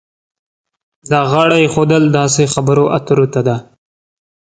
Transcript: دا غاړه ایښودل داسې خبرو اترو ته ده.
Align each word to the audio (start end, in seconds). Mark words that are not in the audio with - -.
دا 1.09 1.19
غاړه 1.31 1.57
ایښودل 1.61 2.03
داسې 2.19 2.43
خبرو 2.53 2.85
اترو 2.97 3.25
ته 3.33 3.41
ده. 3.47 3.57